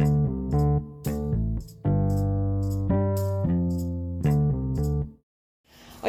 [0.00, 0.06] Oi,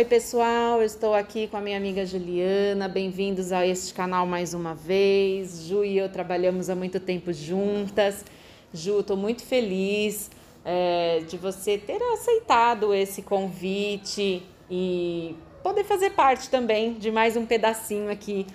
[0.06, 2.88] pessoal, eu estou aqui com a minha amiga Juliana.
[2.88, 5.64] Bem-vindos a este canal mais uma vez.
[5.64, 8.24] Ju e eu trabalhamos há muito tempo juntas.
[8.72, 10.30] Ju, estou muito feliz
[10.64, 17.46] é, de você ter aceitado esse convite e poder fazer parte também de mais um
[17.46, 18.46] pedacinho aqui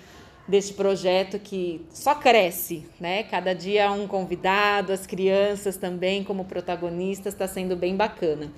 [0.47, 3.23] deste projeto que só cresce, né?
[3.23, 8.51] Cada dia um convidado, as crianças também como protagonistas, está sendo bem bacana.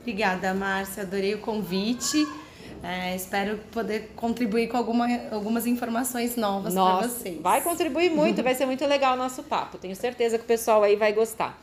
[0.00, 1.02] Obrigada, Márcia.
[1.02, 2.26] Adorei o convite.
[2.82, 7.40] É, espero poder contribuir com alguma, algumas informações novas para vocês.
[7.40, 9.78] Vai contribuir muito, vai ser muito legal o nosso papo.
[9.78, 11.60] Tenho certeza que o pessoal aí vai gostar.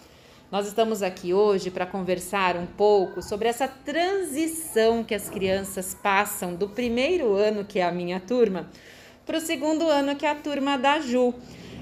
[0.54, 6.54] Nós estamos aqui hoje para conversar um pouco sobre essa transição que as crianças passam
[6.54, 8.70] do primeiro ano, que é a minha turma,
[9.26, 11.34] para o segundo ano, que é a turma da Ju.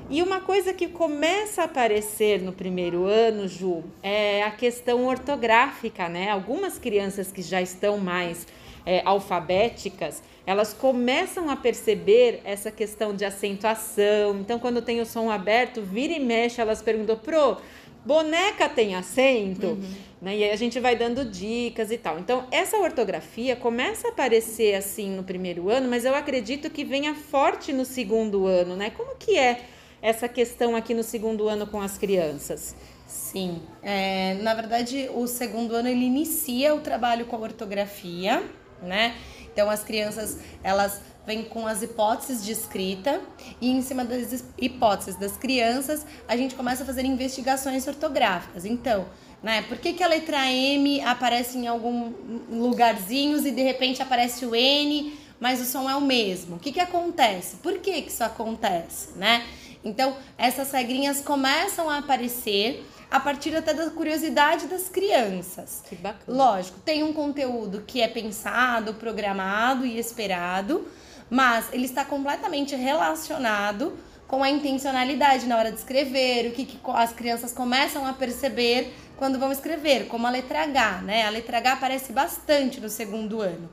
[0.09, 6.07] E uma coisa que começa a aparecer no primeiro ano, Ju, é a questão ortográfica,
[6.07, 6.29] né?
[6.29, 8.47] Algumas crianças que já estão mais
[8.85, 14.39] é, alfabéticas, elas começam a perceber essa questão de acentuação.
[14.39, 17.57] Então, quando tem o som aberto, vira e mexe, elas perguntam, pro,
[18.05, 19.67] boneca tem acento?
[19.67, 19.93] Uhum.
[20.21, 20.37] Né?
[20.37, 22.19] E aí a gente vai dando dicas e tal.
[22.19, 27.15] Então, essa ortografia começa a aparecer assim no primeiro ano, mas eu acredito que venha
[27.15, 28.91] forte no segundo ano, né?
[28.91, 29.61] Como que é
[30.01, 32.75] essa questão aqui no segundo ano com as crianças?
[33.07, 38.41] Sim, é, na verdade o segundo ano ele inicia o trabalho com a ortografia,
[38.81, 39.15] né?
[39.51, 43.21] Então as crianças elas vêm com as hipóteses de escrita
[43.59, 48.65] e em cima das hipóteses das crianças a gente começa a fazer investigações ortográficas.
[48.65, 49.05] Então,
[49.41, 49.63] né?
[49.63, 52.13] Por que, que a letra M aparece em algum
[52.49, 56.57] lugarzinhos e de repente aparece o N, mas o som é o mesmo?
[56.57, 57.55] O que, que acontece?
[57.57, 59.43] Por que, que isso acontece, né?
[59.83, 65.83] Então, essas regrinhas começam a aparecer a partir até da curiosidade das crianças.
[65.89, 66.37] Que bacana.
[66.37, 70.87] Lógico, tem um conteúdo que é pensado, programado e esperado,
[71.31, 73.97] mas ele está completamente relacionado
[74.27, 78.93] com a intencionalidade na hora de escrever, o que, que as crianças começam a perceber
[79.15, 81.25] quando vão escrever, como a letra H, né?
[81.25, 83.69] A letra H aparece bastante no segundo ano.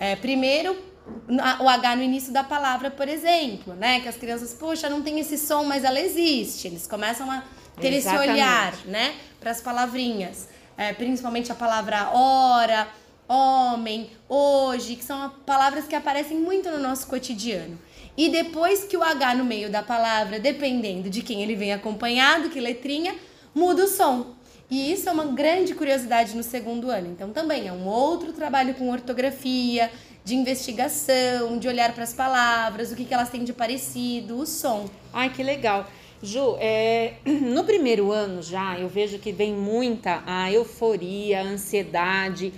[0.00, 0.76] É, primeiro,
[1.60, 4.00] o H no início da palavra, por exemplo, né?
[4.00, 6.66] Que as crianças, poxa, não tem esse som, mas ela existe.
[6.66, 7.44] Eles começam a
[7.80, 8.30] ter Exatamente.
[8.30, 9.14] esse olhar, né?
[9.38, 10.48] Para as palavrinhas.
[10.76, 12.88] É, principalmente a palavra hora,
[13.28, 17.78] homem, hoje, que são palavras que aparecem muito no nosso cotidiano.
[18.16, 22.48] E depois que o H no meio da palavra, dependendo de quem ele vem acompanhado,
[22.48, 23.14] que letrinha,
[23.54, 24.34] muda o som.
[24.70, 27.08] E isso é uma grande curiosidade no segundo ano.
[27.08, 29.90] Então, também é um outro trabalho com ortografia,
[30.26, 34.44] de investigação, de olhar para as palavras, o que, que elas têm de parecido, o
[34.44, 34.90] som.
[35.12, 35.86] Ai, que legal.
[36.20, 42.52] Ju, é, no primeiro ano já eu vejo que vem muita a euforia, a ansiedade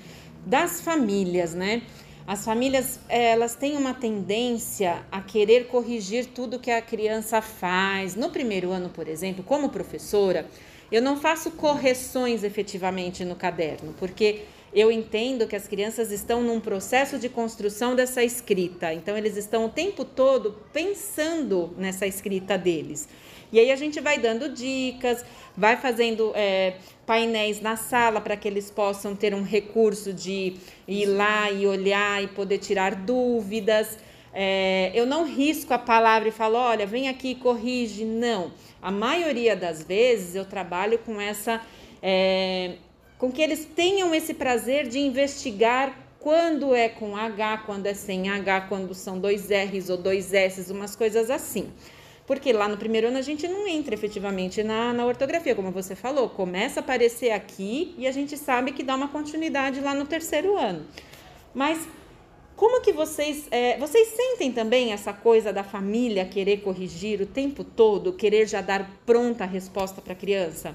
[0.48, 1.82] das famílias, né?
[2.26, 8.14] As famílias elas têm uma tendência a querer corrigir tudo que a criança faz.
[8.14, 10.46] No primeiro ano, por exemplo, como professora,
[10.90, 14.42] eu não faço correções efetivamente no caderno, porque
[14.72, 19.66] eu entendo que as crianças estão num processo de construção dessa escrita, então eles estão
[19.66, 23.06] o tempo todo pensando nessa escrita deles.
[23.52, 25.24] E aí a gente vai dando dicas,
[25.56, 26.74] vai fazendo é,
[27.06, 30.54] painéis na sala para que eles possam ter um recurso de
[30.86, 33.98] ir lá e olhar e poder tirar dúvidas.
[34.32, 38.04] É, eu não risco a palavra e falo, olha, vem aqui e corrige.
[38.04, 38.52] Não.
[38.80, 41.60] A maioria das vezes eu trabalho com essa.
[42.02, 42.74] É,
[43.18, 48.28] com que eles tenham esse prazer de investigar quando é com H, quando é sem
[48.28, 51.72] H, quando são dois R's ou dois S's, umas coisas assim.
[52.28, 55.96] Porque lá no primeiro ano a gente não entra efetivamente na, na ortografia, como você
[55.96, 60.04] falou, começa a aparecer aqui e a gente sabe que dá uma continuidade lá no
[60.04, 60.86] terceiro ano.
[61.54, 61.88] Mas
[62.54, 67.64] como que vocês, é, vocês sentem também essa coisa da família querer corrigir o tempo
[67.64, 70.74] todo, querer já dar pronta a resposta para a criança?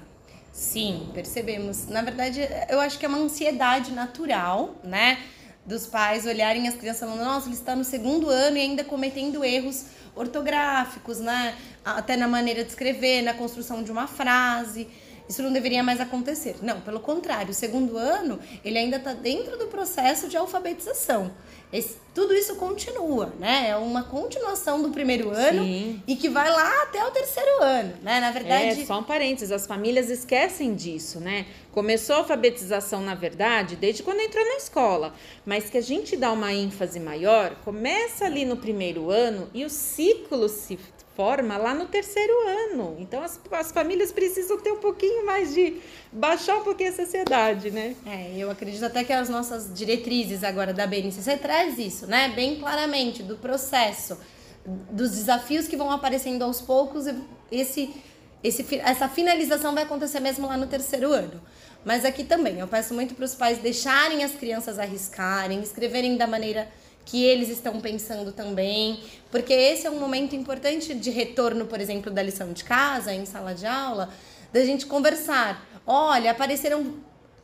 [0.50, 1.86] Sim, percebemos.
[1.86, 5.20] Na verdade, eu acho que é uma ansiedade natural, né?
[5.64, 9.44] Dos pais olharem as crianças falando, nossa, ele está no segundo ano e ainda cometendo
[9.44, 11.56] erros ortográficos, né?
[11.84, 14.88] Até na maneira de escrever, na construção de uma frase.
[15.28, 16.56] Isso não deveria mais acontecer.
[16.60, 21.30] Não, pelo contrário, o segundo ano, ele ainda está dentro do processo de alfabetização.
[21.72, 23.70] esse, tudo isso continua, né?
[23.70, 26.02] É uma continuação do primeiro ano Sim.
[26.06, 28.20] e que vai lá até o terceiro ano, né?
[28.20, 28.82] Na verdade.
[28.82, 31.46] É, só um parênteses, as famílias esquecem disso, né?
[31.72, 36.30] Começou a alfabetização, na verdade, desde quando entrou na escola, mas que a gente dá
[36.30, 40.78] uma ênfase maior, começa ali no primeiro ano e o ciclo se
[41.14, 42.96] forma lá no terceiro ano.
[42.98, 45.80] Então as, as famílias precisam ter um pouquinho mais de
[46.12, 47.94] baixar um pouquinho essa ansiedade, né?
[48.06, 52.32] É, eu acredito até que as nossas diretrizes agora da BNCC traz isso, né?
[52.34, 54.18] Bem claramente do processo,
[54.64, 57.06] dos desafios que vão aparecendo aos poucos,
[57.50, 57.94] esse,
[58.42, 61.40] esse, essa finalização vai acontecer mesmo lá no terceiro ano.
[61.84, 66.26] Mas aqui também, eu peço muito para os pais deixarem as crianças arriscarem, escreverem da
[66.26, 66.68] maneira
[67.04, 72.10] que eles estão pensando também, porque esse é um momento importante de retorno, por exemplo,
[72.10, 74.10] da lição de casa, em sala de aula,
[74.52, 75.66] da gente conversar.
[75.86, 76.94] Olha, apareceram,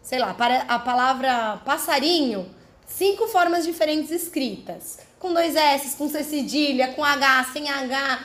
[0.03, 2.49] sei lá, para a palavra passarinho,
[2.87, 8.25] cinco formas diferentes escritas, com dois S, com C cedilha, com H, sem H.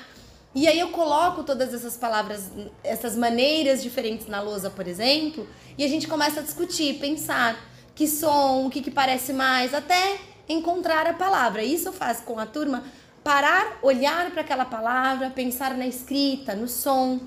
[0.53, 2.49] E aí eu coloco todas essas palavras,
[2.81, 5.45] essas maneiras diferentes na lousa, por exemplo,
[5.77, 7.59] e a gente começa a discutir, pensar
[7.93, 10.17] que som, o que, que parece mais, até
[10.47, 11.63] encontrar a palavra.
[11.63, 12.83] Isso faz com a turma
[13.23, 17.19] parar, olhar para aquela palavra, pensar na escrita, no som.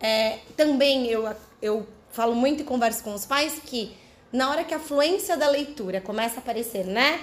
[0.00, 1.28] É, também eu,
[1.60, 3.96] eu falo muito e converso com os pais que
[4.32, 7.20] na hora que a fluência da leitura começa a aparecer, né?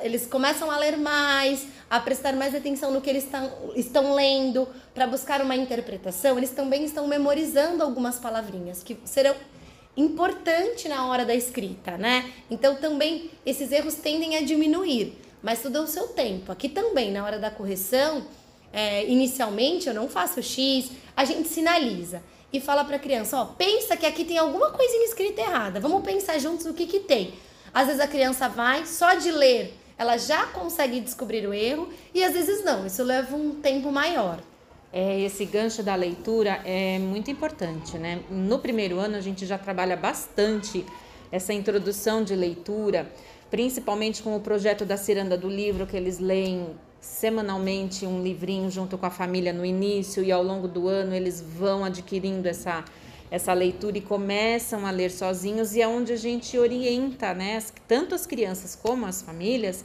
[0.00, 4.68] Eles começam a ler mais, a prestar mais atenção no que eles estão, estão lendo,
[4.94, 6.38] para buscar uma interpretação.
[6.38, 9.34] Eles também estão memorizando algumas palavrinhas que serão
[9.96, 12.32] importante na hora da escrita, né?
[12.50, 16.50] Então também esses erros tendem a diminuir, mas tudo o seu tempo.
[16.50, 18.26] Aqui também, na hora da correção,
[18.72, 22.22] é, inicialmente eu não faço X, a gente sinaliza
[22.52, 25.80] e fala para a criança, ó, pensa que aqui tem alguma coisinha escrita errada.
[25.80, 27.34] Vamos pensar juntos o que que tem.
[27.72, 32.22] Às vezes a criança vai só de ler, ela já consegue descobrir o erro e
[32.22, 32.86] às vezes não.
[32.86, 34.38] Isso leva um tempo maior
[34.92, 38.20] é, esse gancho da leitura é muito importante, né?
[38.30, 40.84] No primeiro ano a gente já trabalha bastante
[41.30, 43.10] essa introdução de leitura,
[43.50, 46.66] principalmente com o projeto da Ciranda do Livro, que eles leem
[47.00, 51.40] semanalmente um livrinho junto com a família no início e ao longo do ano eles
[51.40, 52.84] vão adquirindo essa
[53.28, 58.14] essa leitura e começam a ler sozinhos e é onde a gente orienta, né, tanto
[58.14, 59.82] as crianças como as famílias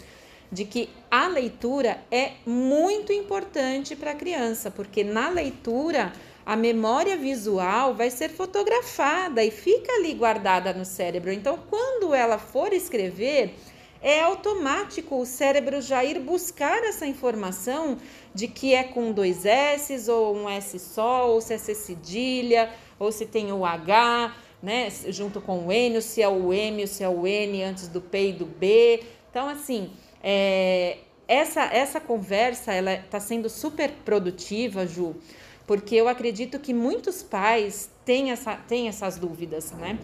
[0.51, 6.13] de que a leitura é muito importante para a criança, porque na leitura
[6.45, 11.31] a memória visual vai ser fotografada e fica ali guardada no cérebro.
[11.33, 13.53] Então, quando ela for escrever,
[14.01, 17.97] é automático o cérebro já ir buscar essa informação
[18.33, 22.71] de que é com dois S ou um S só, ou se é C cedilha,
[22.97, 24.33] ou se tem o H,
[24.63, 27.63] né, junto com o N, ou se é o M, ou se é o N
[27.63, 29.03] antes do P e do B.
[29.29, 29.89] Então, assim,
[30.23, 30.97] é,
[31.27, 35.15] essa, essa conversa ela está sendo super produtiva, Ju,
[35.65, 39.99] porque eu acredito que muitos pais têm, essa, têm essas dúvidas, né?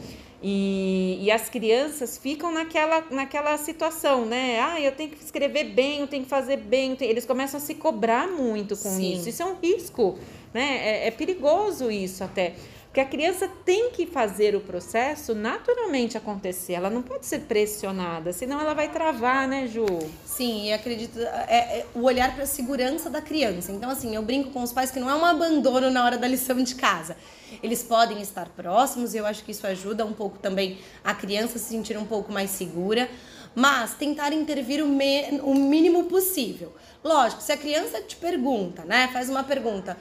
[0.46, 4.60] E, e as crianças ficam naquela, naquela situação, né?
[4.60, 6.98] Ah, eu tenho que escrever bem, eu tenho que fazer bem.
[7.00, 9.14] Eles começam a se cobrar muito com Sim.
[9.14, 9.30] isso.
[9.30, 10.20] Isso é um risco,
[10.54, 10.80] né?
[10.84, 12.56] É, é perigoso isso até.
[12.94, 18.32] Porque a criança tem que fazer o processo naturalmente acontecer, ela não pode ser pressionada,
[18.32, 19.84] senão ela vai travar, né, Ju?
[20.24, 21.18] Sim, e acredito,
[21.48, 23.72] é, é o olhar para a segurança da criança.
[23.72, 26.28] Então, assim, eu brinco com os pais que não é um abandono na hora da
[26.28, 27.18] lição de casa.
[27.64, 31.58] Eles podem estar próximos, e eu acho que isso ajuda um pouco também a criança
[31.58, 33.10] se sentir um pouco mais segura,
[33.56, 36.74] mas tentar intervir o, me, o mínimo possível.
[37.04, 39.98] Lógico, se a criança te pergunta, né, faz uma pergunta,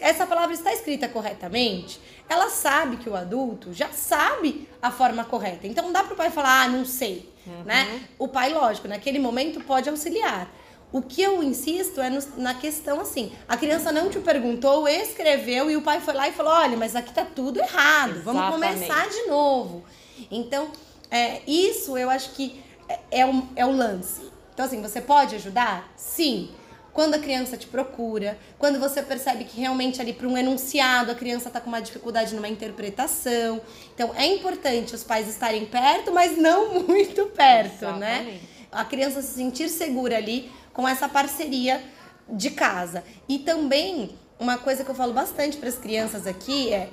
[0.00, 5.66] essa palavra está escrita corretamente, ela sabe que o adulto já sabe a forma correta.
[5.66, 7.64] Então não dá para o pai falar, ah, não sei, uhum.
[7.64, 8.02] né?
[8.18, 10.50] O pai, lógico, naquele momento pode auxiliar.
[10.90, 15.70] O que eu insisto é no, na questão assim: a criança não te perguntou, escreveu
[15.70, 18.24] e o pai foi lá e falou: olha, mas aqui tá tudo errado, Exatamente.
[18.24, 19.84] vamos começar de novo.
[20.30, 20.70] Então,
[21.10, 22.58] é, isso eu acho que
[22.88, 24.30] é, é, o, é o lance.
[24.54, 25.92] Então, assim, você pode ajudar?
[25.96, 26.50] Sim.
[26.92, 31.14] Quando a criança te procura, quando você percebe que realmente ali para um enunciado a
[31.14, 33.60] criança está com uma dificuldade numa interpretação.
[33.94, 38.14] Então, é importante os pais estarem perto, mas não muito perto, né?
[38.14, 38.30] Exatamente.
[38.30, 38.40] né?
[38.72, 41.82] A criança se sentir segura ali com essa parceria
[42.28, 43.04] de casa.
[43.28, 46.90] E também, uma coisa que eu falo bastante para as crianças aqui é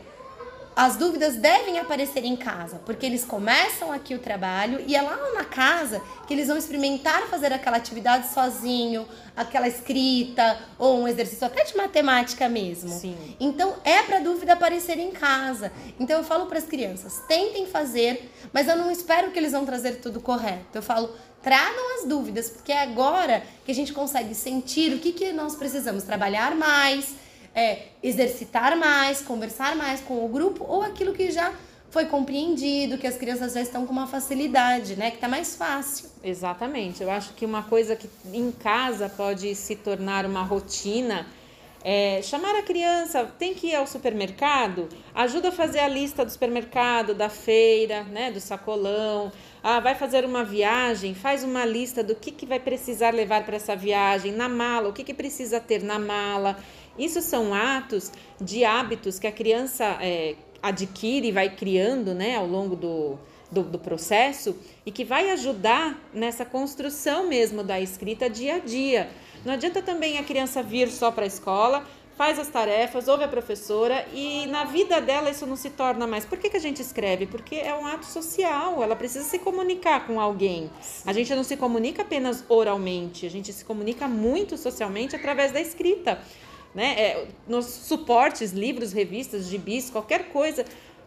[0.75, 5.17] as dúvidas devem aparecer em casa, porque eles começam aqui o trabalho e é lá
[5.33, 11.47] na casa que eles vão experimentar fazer aquela atividade sozinho, aquela escrita ou um exercício
[11.47, 12.89] até de matemática mesmo.
[12.89, 13.15] Sim.
[13.39, 15.71] Então é para dúvida aparecer em casa.
[15.97, 19.65] Então eu falo para as crianças, tentem fazer, mas eu não espero que eles vão
[19.65, 20.65] trazer tudo correto.
[20.73, 21.09] Eu falo,
[21.41, 25.55] tragam as dúvidas, porque é agora que a gente consegue sentir o que, que nós
[25.55, 27.15] precisamos trabalhar mais,
[27.55, 31.53] é, exercitar mais, conversar mais com o grupo, ou aquilo que já
[31.89, 35.11] foi compreendido, que as crianças já estão com uma facilidade, né?
[35.11, 36.09] Que tá mais fácil.
[36.21, 37.01] Exatamente.
[37.01, 41.25] Eu acho que uma coisa que em casa pode se tornar uma rotina
[41.87, 46.31] é, chamar a criança, tem que ir ao supermercado, ajuda a fazer a lista do
[46.31, 49.31] supermercado, da feira, né, do sacolão.
[49.61, 53.57] Ah, vai fazer uma viagem, faz uma lista do que, que vai precisar levar para
[53.57, 56.57] essa viagem, na mala, o que, que precisa ter na mala.
[56.97, 62.47] Isso são atos de hábitos que a criança é, adquire e vai criando né, ao
[62.47, 63.19] longo do,
[63.51, 69.09] do, do, processo e que vai ajudar nessa construção mesmo da escrita dia a dia.
[69.43, 71.85] Não adianta também a criança vir só para a escola,
[72.17, 76.25] faz as tarefas, ouve a professora e na vida dela isso não se torna mais.
[76.25, 77.25] Por que, que a gente escreve?
[77.25, 80.69] Porque é um ato social, ela precisa se comunicar com alguém.
[81.05, 85.59] A gente não se comunica apenas oralmente, a gente se comunica muito socialmente através da
[85.59, 86.19] escrita.
[86.75, 86.93] Né?
[86.99, 90.65] É, nos suportes, livros, revistas, gibis, qualquer coisa,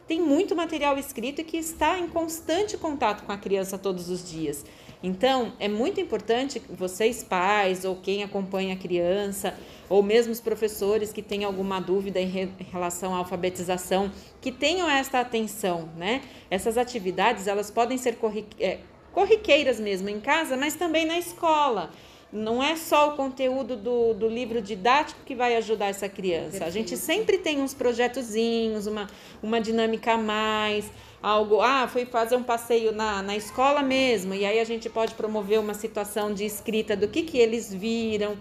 [0.09, 4.29] tem muito material escrito e que está em constante contato com a criança todos os
[4.29, 4.65] dias.
[5.03, 9.55] Então, é muito importante vocês, pais, ou quem acompanha a criança,
[9.89, 14.11] ou mesmo os professores que têm alguma dúvida em, relação à alfabetização,
[14.41, 16.23] que tenham esta atenção, né?
[16.51, 18.19] Essas atividades, elas podem ser
[18.59, 18.79] é,
[19.13, 21.91] corriqueiras mesmo em casa, mas também na escola.
[22.33, 26.51] Não é só o conteúdo do, do livro didático que vai ajudar essa criança.
[26.51, 26.65] Perfeito.
[26.65, 29.07] A gente sempre tem uns projetozinhos, uma,
[29.43, 30.91] uma dinâmica a mais
[31.23, 35.15] algo, ah, fui fazer um passeio na, na escola mesmo, e aí a gente pode
[35.15, 38.37] promover uma situação de escrita do que, que eles viram.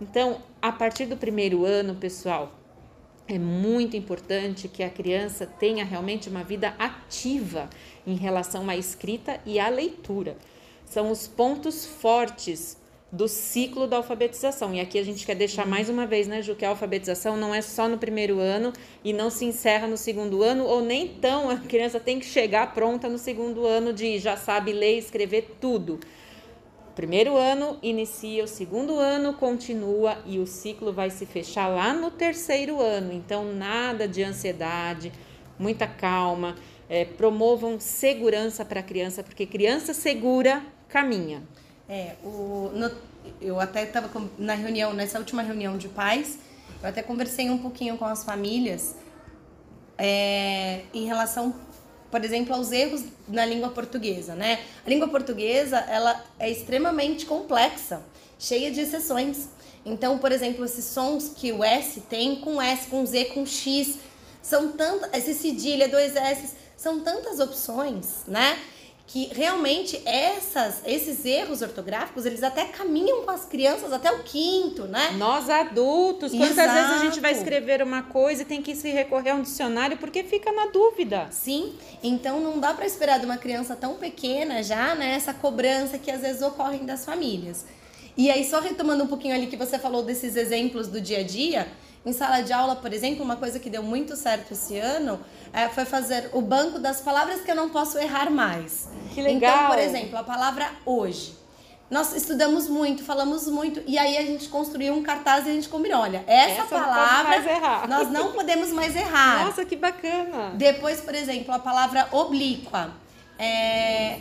[0.00, 2.52] Então, a partir do primeiro ano, pessoal,
[3.28, 7.68] é muito importante que a criança tenha realmente uma vida ativa
[8.06, 10.36] em relação à escrita e à leitura.
[10.84, 12.76] São os pontos fortes
[13.16, 14.74] do ciclo da alfabetização.
[14.74, 17.54] E aqui a gente quer deixar mais uma vez, né, Ju, que a alfabetização não
[17.54, 21.48] é só no primeiro ano e não se encerra no segundo ano, ou nem tão
[21.48, 25.56] a criança tem que chegar pronta no segundo ano de já sabe ler e escrever
[25.58, 25.98] tudo.
[26.94, 32.10] Primeiro ano inicia, o segundo ano continua e o ciclo vai se fechar lá no
[32.10, 33.14] terceiro ano.
[33.14, 35.10] Então, nada de ansiedade,
[35.58, 36.54] muita calma,
[36.86, 41.42] é, promovam segurança para a criança, porque criança segura caminha.
[41.88, 42.90] É, o, no,
[43.40, 46.38] eu até estava na reunião, nessa última reunião de pais,
[46.82, 48.96] eu até conversei um pouquinho com as famílias
[49.96, 51.54] é, em relação,
[52.10, 54.60] por exemplo, aos erros na língua portuguesa, né?
[54.84, 58.02] A língua portuguesa, ela é extremamente complexa,
[58.38, 59.48] cheia de exceções.
[59.84, 63.98] Então, por exemplo, esses sons que o S tem com S, com Z, com X,
[64.42, 68.58] são tantas, esse cedilha, dois S, são tantas opções, né?
[69.06, 74.82] Que realmente essas, esses erros ortográficos, eles até caminham com as crianças até o quinto,
[74.84, 75.12] né?
[75.16, 76.72] Nós adultos, quantas Exato.
[76.72, 79.96] vezes a gente vai escrever uma coisa e tem que se recorrer a um dicionário
[79.96, 81.28] porque fica na dúvida.
[81.30, 85.98] Sim, então não dá para esperar de uma criança tão pequena já, né, essa cobrança
[85.98, 87.64] que às vezes ocorre das famílias.
[88.16, 91.22] E aí, só retomando um pouquinho ali que você falou desses exemplos do dia a
[91.22, 91.68] dia,
[92.06, 95.18] em sala de aula, por exemplo, uma coisa que deu muito certo esse ano
[95.52, 98.88] é, foi fazer o banco das palavras que eu não posso errar mais.
[99.12, 99.56] Que legal!
[99.56, 101.36] Então, por exemplo, a palavra hoje.
[101.90, 105.68] Nós estudamos muito, falamos muito, e aí a gente construiu um cartaz e a gente
[105.68, 109.44] combinou: olha, essa, essa palavra não nós não podemos mais errar.
[109.44, 110.52] Nossa, que bacana!
[110.54, 112.92] Depois, por exemplo, a palavra oblíqua.
[113.38, 114.20] É, é,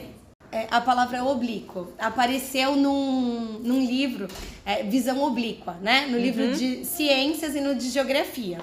[0.72, 4.28] a palavra oblíquo apareceu num, num livro,
[4.66, 6.08] é, Visão Oblíqua, né?
[6.08, 6.54] No livro uhum.
[6.54, 8.60] de ciências e no de geografia.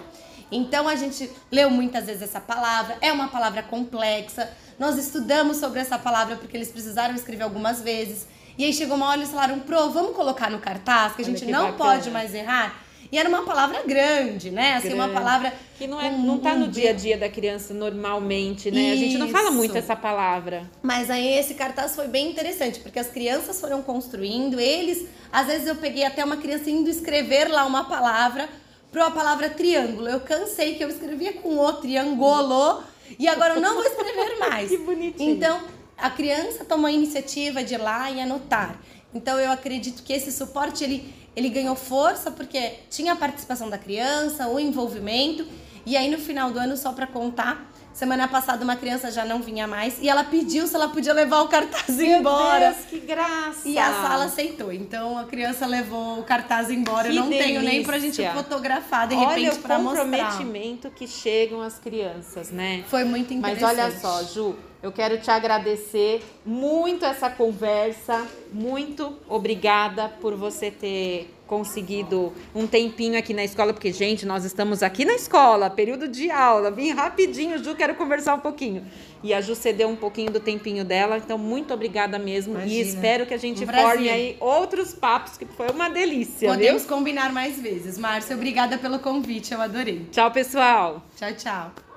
[0.50, 4.50] Então a gente leu muitas vezes essa palavra, é uma palavra complexa.
[4.78, 8.26] Nós estudamos sobre essa palavra porque eles precisaram escrever algumas vezes.
[8.58, 11.24] E aí chegou uma hora e eles falaram: Pro, vamos colocar no cartaz que a
[11.24, 11.78] gente que não bacana.
[11.78, 12.81] pode mais errar.
[13.12, 14.76] E era uma palavra grande, né?
[14.76, 15.02] Assim, grande.
[15.02, 15.52] uma palavra.
[15.76, 18.80] Que não, é, não tá no dia a dia da criança normalmente, né?
[18.80, 18.92] Isso.
[18.92, 20.70] A gente não fala muito essa palavra.
[20.82, 25.06] Mas aí esse cartaz foi bem interessante, porque as crianças foram construindo, eles.
[25.30, 28.48] Às vezes eu peguei até uma criança indo escrever lá uma palavra
[28.90, 30.08] para a palavra triângulo.
[30.08, 32.82] Eu cansei que eu escrevia com o triangolo
[33.18, 34.70] e agora eu não vou escrever mais.
[34.72, 35.34] que bonitinho.
[35.34, 35.60] Então,
[35.98, 38.80] a criança tomou a iniciativa de ir lá e anotar.
[39.14, 43.78] Então, eu acredito que esse suporte ele ele ganhou força porque tinha a participação da
[43.78, 45.46] criança, o envolvimento.
[45.84, 49.42] E aí no final do ano, só para contar, Semana passada uma criança já não
[49.42, 52.70] vinha mais e ela pediu se ela podia levar o cartaz Meu embora.
[52.72, 53.68] Deus, que graça!
[53.68, 54.72] E a sala aceitou.
[54.72, 57.10] Então a criança levou o cartaz embora.
[57.10, 58.32] Que Eu não tenho nem pra gente delícia.
[58.32, 60.04] fotografar de Olha repente o pra mostrar.
[60.04, 62.82] comprometimento que chegam as crianças, né?
[62.88, 63.80] Foi muito Mas interessante.
[63.80, 68.26] olha só, Ju, eu quero te agradecer muito essa conversa.
[68.52, 74.82] Muito obrigada por você ter conseguido um tempinho aqui na escola, porque, gente, nós estamos
[74.82, 76.70] aqui na escola, período de aula.
[76.70, 78.86] Vim rapidinho, Ju, quero conversar um pouquinho.
[79.22, 82.54] E a Ju cedeu um pouquinho do tempinho dela, então muito obrigada mesmo.
[82.54, 82.72] Imagina.
[82.74, 86.82] E espero que a gente Um forme aí outros papos, que foi uma delícia, Podemos
[86.82, 86.96] viu?
[86.96, 87.98] combinar mais vezes.
[87.98, 90.06] Márcia, obrigada pelo convite, eu adorei.
[90.10, 91.02] Tchau, pessoal!
[91.16, 91.91] Tchau, tchau.